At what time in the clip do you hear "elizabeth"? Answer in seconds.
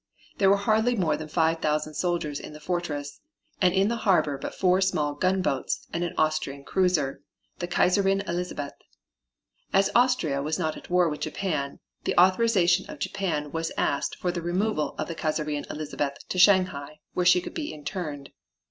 8.27-8.73, 15.69-16.17